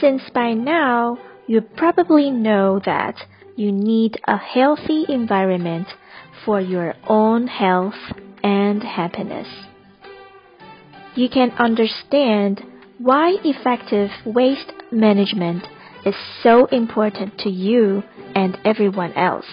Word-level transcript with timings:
since 0.00 0.22
by 0.32 0.54
now 0.54 1.18
you 1.46 1.60
probably 1.60 2.30
know 2.30 2.80
that 2.84 3.16
you 3.60 3.70
need 3.70 4.18
a 4.26 4.38
healthy 4.38 5.04
environment 5.10 5.86
for 6.46 6.62
your 6.62 6.94
own 7.06 7.46
health 7.46 8.00
and 8.42 8.82
happiness. 8.82 9.46
You 11.14 11.28
can 11.28 11.50
understand 11.50 12.62
why 12.96 13.36
effective 13.44 14.08
waste 14.24 14.72
management 14.90 15.62
is 16.06 16.14
so 16.42 16.64
important 16.66 17.36
to 17.40 17.50
you 17.50 18.02
and 18.34 18.56
everyone 18.64 19.12
else. 19.12 19.50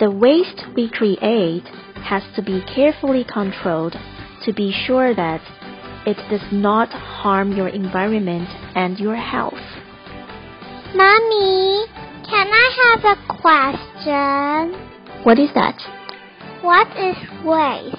The 0.00 0.10
waste 0.10 0.64
we 0.74 0.90
create 0.90 1.68
has 2.02 2.24
to 2.34 2.42
be 2.42 2.60
carefully 2.74 3.24
controlled 3.24 3.94
to 4.44 4.52
be 4.52 4.74
sure 4.84 5.14
that 5.14 5.40
it 6.06 6.16
does 6.28 6.48
not 6.50 6.88
harm 6.88 7.52
your 7.52 7.68
environment 7.68 8.48
and 8.74 8.98
your 8.98 9.14
health. 9.14 9.62
Mommy, 10.96 12.03
can 12.28 12.48
I 12.50 12.68
have 12.82 13.04
a 13.04 13.40
question? 13.40 15.24
What 15.24 15.38
is 15.38 15.50
that? 15.54 15.80
What 16.62 16.88
is 16.96 17.16
waste? 17.44 17.96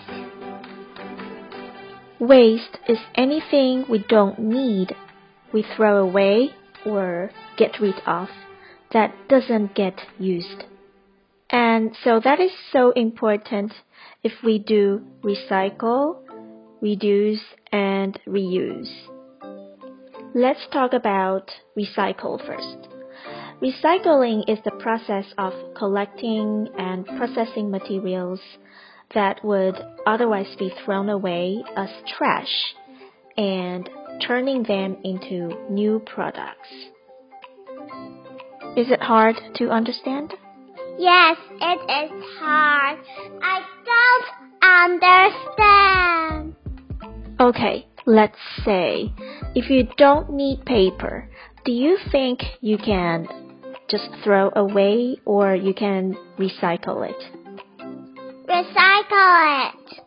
Waste 2.20 2.80
is 2.88 2.98
anything 3.16 3.86
we 3.90 4.00
don't 4.08 4.40
need, 4.40 4.96
we 5.54 5.64
throw 5.76 5.98
away 5.98 6.52
or 6.86 7.30
get 7.58 7.80
rid 7.80 7.96
of 8.06 8.30
that 8.94 9.14
doesn't 9.28 9.76
get 9.76 10.00
used. 10.18 10.64
And 11.50 11.96
so 12.04 12.20
that 12.24 12.40
is 12.40 12.52
so 12.72 12.92
important 12.92 13.74
if 14.24 14.32
we 14.44 14.58
do 14.60 15.02
recycle, 15.24 16.18
reduce, 16.82 17.42
and 17.72 18.20
reuse. 18.28 18.92
Let's 20.34 20.66
talk 20.72 20.94
about 20.94 21.52
recycle 21.78 22.46
first. 22.46 22.95
Recycling 23.62 24.50
is 24.50 24.60
the 24.66 24.72
process 24.80 25.26
of 25.38 25.54
collecting 25.78 26.68
and 26.78 27.06
processing 27.06 27.72
materials 27.72 28.42
that 29.14 29.44
would 29.46 29.76
otherwise 30.06 30.54
be 30.60 30.74
thrown 30.84 31.10
away 31.10 31.64
as 31.78 31.90
trash 32.18 32.76
and 33.38 33.90
turning 34.28 34.64
them 34.64 34.98
into 35.04 35.56
new 35.70 36.00
products. 36.06 36.68
Is 38.76 38.92
it 38.92 39.02
hard 39.02 39.36
to 39.56 39.70
understand? 39.70 40.34
Yes, 40.98 41.38
it 41.62 42.12
is 42.12 42.12
hard. 42.40 43.00
I 43.42 43.62
don't 43.86 44.26
understand. 44.90 46.56
Okay, 47.40 47.88
let's 48.06 48.38
say 48.66 49.14
if 49.56 49.70
you 49.70 49.88
don't 49.98 50.34
need 50.34 50.66
paper, 50.66 51.30
do 51.64 51.72
you 51.72 51.98
think 52.12 52.42
you 52.60 52.78
can 52.78 53.45
just 53.96 54.10
throw 54.24 54.52
away 54.56 55.16
or 55.26 55.56
you 55.56 55.74
can 55.74 56.16
recycle 56.38 57.08
it? 57.10 57.16
Recycle 58.50 59.70
it. 59.70 60.02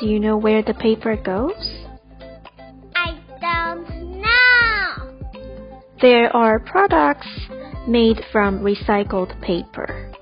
Do 0.00 0.06
you 0.06 0.18
know 0.18 0.36
where 0.36 0.62
the 0.62 0.74
paper 0.74 1.16
goes? 1.16 1.84
I 2.96 3.16
don't 3.40 4.20
know. 4.20 5.38
There 6.02 6.34
are 6.34 6.58
products 6.58 7.28
made 7.86 8.20
from 8.32 8.60
recycled 8.60 9.40
paper. 9.40 10.12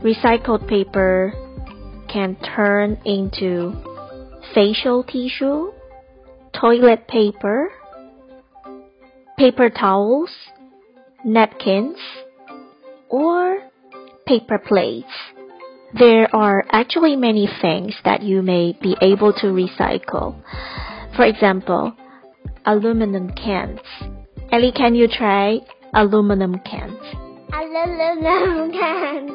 Recycled 0.00 0.68
paper 0.68 1.32
can 2.08 2.36
turn 2.54 2.98
into 3.04 3.72
facial 4.54 5.02
tissue, 5.02 5.72
toilet 6.52 7.08
paper, 7.08 7.72
paper 9.36 9.70
towels, 9.70 10.30
napkins, 11.24 11.96
or 13.08 13.58
paper 14.26 14.58
plates. 14.58 15.08
There 15.98 16.34
are 16.34 16.64
actually 16.70 17.16
many 17.16 17.48
things 17.62 17.94
that 18.04 18.22
you 18.22 18.42
may 18.42 18.76
be 18.80 18.96
able 19.00 19.32
to 19.34 19.46
recycle. 19.46 20.42
For 21.16 21.24
example, 21.24 21.94
aluminum 22.66 23.32
cans. 23.34 23.80
Ellie, 24.50 24.72
can 24.72 24.94
you 24.94 25.08
try 25.08 25.58
aluminum 25.94 26.58
cans? 26.60 26.98
Aluminum 27.52 28.72
cans. 28.80 29.30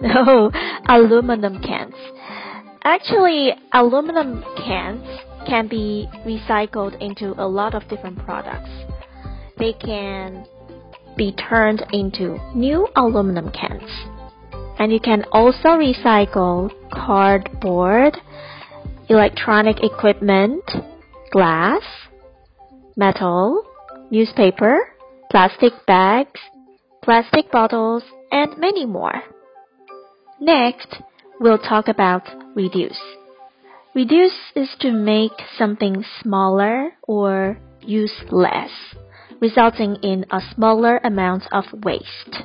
No, 0.00 0.50
aluminum 0.88 1.60
cans. 1.62 1.94
Actually, 2.84 3.52
aluminum 3.72 4.42
cans 4.56 5.04
can 5.46 5.68
be 5.68 6.08
recycled 6.26 7.00
into 7.00 7.34
a 7.40 7.46
lot 7.46 7.74
of 7.74 7.86
different 7.88 8.18
products. 8.24 8.70
They 9.58 9.72
can 9.72 10.46
be 11.16 11.32
turned 11.32 11.84
into 11.92 12.38
new 12.54 12.88
aluminum 12.96 13.50
cans. 13.50 13.90
And 14.78 14.92
you 14.92 15.00
can 15.00 15.24
also 15.32 15.70
recycle 15.70 16.70
cardboard, 16.92 18.16
electronic 19.08 19.82
equipment, 19.82 20.64
glass, 21.30 21.82
metal, 22.96 23.62
newspaper, 24.10 24.78
plastic 25.30 25.72
bags, 25.86 26.40
plastic 27.02 27.50
bottles, 27.50 28.02
and 28.30 28.58
many 28.58 28.86
more. 28.86 29.22
Next, 30.40 30.96
we'll 31.40 31.58
talk 31.58 31.88
about 31.88 32.22
reduce. 32.54 33.00
Reduce 33.94 34.38
is 34.56 34.68
to 34.80 34.90
make 34.90 35.32
something 35.58 36.04
smaller 36.22 36.92
or 37.02 37.58
use 37.80 38.14
less, 38.30 38.70
resulting 39.42 39.96
in 40.04 40.24
a 40.30 40.40
smaller 40.54 40.98
amount 40.98 41.42
of 41.50 41.64
waste. 41.84 42.44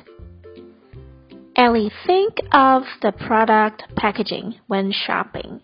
Ellie, 1.56 1.92
think 2.04 2.38
of 2.50 2.82
the 3.02 3.12
product 3.12 3.84
packaging 3.96 4.56
when 4.66 4.90
shopping. 4.92 5.60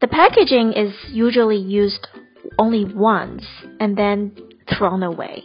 The 0.00 0.08
packaging 0.08 0.72
is 0.72 0.92
usually 1.12 1.58
used 1.58 2.08
only 2.58 2.84
once 2.84 3.46
and 3.78 3.96
then 3.96 4.36
thrown 4.76 5.04
away. 5.04 5.44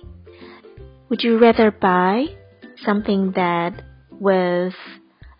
Would 1.09 1.23
you 1.23 1.37
rather 1.37 1.69
buy 1.69 2.25
something 2.83 3.33
that 3.35 3.83
with 4.19 4.73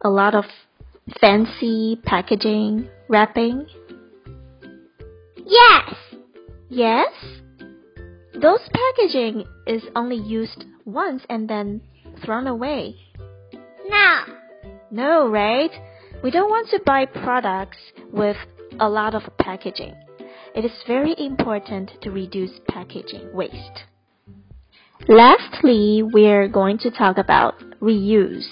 a 0.02 0.10
lot 0.10 0.36
of 0.36 0.46
fancy 1.20 2.00
packaging 2.04 2.90
wrapping? 3.10 3.66
Yes. 5.44 5.96
Yes? 6.70 7.12
Those 8.42 8.60
packaging 8.72 9.46
is 9.66 9.84
only 9.96 10.18
used 10.18 10.64
once 10.86 11.24
and 11.28 11.50
then 11.50 11.82
thrown 12.24 12.46
away. 12.46 12.96
No. 13.88 14.20
No, 14.92 15.28
right? 15.28 15.72
We 16.24 16.30
don't 16.30 16.50
want 16.50 16.70
to 16.70 16.80
buy 16.86 17.06
products 17.06 17.78
with 18.12 18.38
a 18.80 18.88
lot 18.88 19.16
of 19.16 19.24
packaging. 19.40 19.96
It 20.56 20.66
is 20.66 20.84
very 20.86 21.16
important 21.18 21.92
to 22.02 22.12
reduce 22.12 22.52
packaging 22.68 23.34
waste. 23.34 23.86
Lastly, 25.08 26.04
we're 26.04 26.48
going 26.48 26.78
to 26.80 26.92
talk 26.92 27.18
about 27.18 27.56
reuse. 27.82 28.48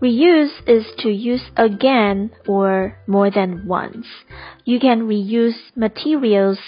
Reuse 0.00 0.52
is 0.68 0.86
to 0.98 1.10
use 1.10 1.42
again 1.56 2.30
or 2.46 2.96
more 3.06 3.30
than 3.30 3.66
once. 3.66 4.06
You 4.64 4.78
can 4.78 5.08
reuse 5.08 5.56
materials 5.74 6.58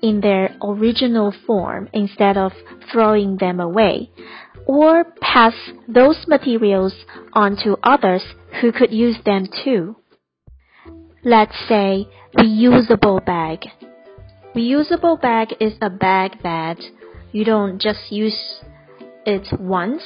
in 0.00 0.20
their 0.20 0.56
original 0.62 1.32
form 1.46 1.88
instead 1.92 2.36
of 2.36 2.52
throwing 2.90 3.36
them 3.36 3.60
away, 3.60 4.10
or 4.66 5.04
pass 5.20 5.54
those 5.86 6.26
materials 6.26 6.92
on 7.32 7.56
to 7.62 7.78
others 7.84 8.22
who 8.60 8.72
could 8.72 8.92
use 8.92 9.16
them 9.24 9.46
too. 9.64 9.96
Let's 11.24 11.56
say 11.68 12.08
reusable 12.36 13.24
bag. 13.24 13.60
Reusable 14.56 15.20
bag 15.20 15.54
is 15.60 15.74
a 15.80 15.88
bag 15.88 16.42
that 16.42 16.78
you 17.30 17.44
don't 17.44 17.80
just 17.80 18.10
use 18.10 18.60
it 19.24 19.46
once, 19.60 20.02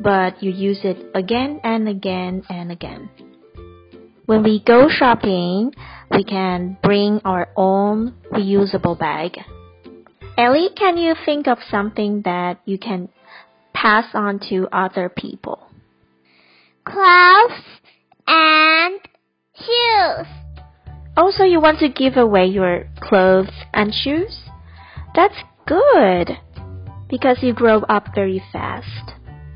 but 0.00 0.42
you 0.42 0.50
use 0.50 0.80
it 0.84 0.98
again 1.14 1.60
and 1.62 1.88
again 1.88 2.42
and 2.48 2.70
again. 2.72 3.10
When 4.26 4.42
we 4.42 4.62
go 4.64 4.88
shopping, 4.88 5.74
we 6.10 6.24
can 6.24 6.76
bring 6.82 7.20
our 7.24 7.48
own 7.56 8.14
reusable 8.30 8.98
bag. 8.98 9.38
Ellie, 10.38 10.70
can 10.76 10.96
you 10.96 11.14
think 11.24 11.46
of 11.46 11.58
something 11.70 12.22
that 12.24 12.60
you 12.64 12.78
can 12.78 13.08
pass 13.74 14.06
on 14.14 14.40
to 14.48 14.68
other 14.72 15.08
people? 15.08 15.66
Clothes 16.84 17.62
and 18.26 19.00
shoes. 19.56 20.26
Also, 21.16 21.44
you 21.44 21.60
want 21.60 21.78
to 21.80 21.88
give 21.88 22.16
away 22.16 22.46
your 22.46 22.88
clothes 23.00 23.52
and 23.74 23.92
shoes? 23.92 24.44
That's 25.14 25.36
good 25.66 26.30
because 27.10 27.38
you 27.42 27.52
grow 27.52 27.80
up 27.82 28.08
very 28.14 28.42
fast 28.52 29.11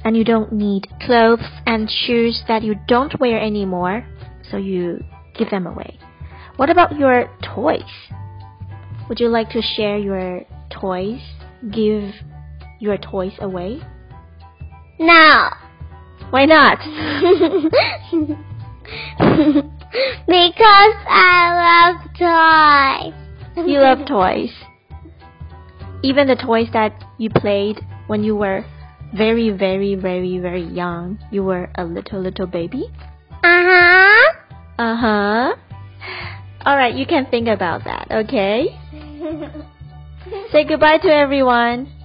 and 0.06 0.16
you 0.16 0.22
don't 0.22 0.52
need 0.52 0.86
clothes 1.00 1.42
and 1.66 1.90
shoes 1.90 2.44
that 2.46 2.62
you 2.62 2.76
don't 2.86 3.18
wear 3.18 3.40
anymore, 3.40 4.06
so 4.48 4.56
you 4.56 5.02
give 5.36 5.50
them 5.50 5.66
away. 5.66 5.98
What 6.54 6.70
about 6.70 6.96
your 6.96 7.28
toys? 7.42 7.82
Would 9.08 9.18
you 9.18 9.26
like 9.26 9.50
to 9.50 9.60
share 9.60 9.98
your 9.98 10.44
toys? 10.70 11.20
Give 11.72 12.12
your 12.78 12.96
toys 12.98 13.32
away? 13.40 13.82
No. 15.00 15.50
Why 16.30 16.44
not? 16.44 16.78
because 20.28 20.94
I 21.08 21.90
love 21.90 21.96
toys. 22.16 23.12
you 23.68 23.80
love 23.80 24.06
toys. 24.06 24.52
Even 26.04 26.28
the 26.28 26.36
toys 26.36 26.68
that 26.72 26.92
you 27.18 27.28
played 27.28 27.80
when 28.06 28.22
you 28.22 28.36
were 28.36 28.64
very, 29.16 29.50
very, 29.50 29.94
very, 29.94 30.38
very 30.38 30.62
young. 30.62 31.18
You 31.30 31.44
were 31.44 31.70
a 31.74 31.84
little, 31.84 32.20
little 32.20 32.46
baby? 32.46 32.84
Uh 33.30 33.62
huh. 33.64 34.32
Uh 34.78 34.96
huh. 34.96 35.56
Alright, 36.66 36.94
you 36.94 37.06
can 37.06 37.26
think 37.26 37.48
about 37.48 37.84
that, 37.84 38.08
okay? 38.10 38.78
Say 40.52 40.64
goodbye 40.64 40.98
to 40.98 41.08
everyone. 41.08 41.95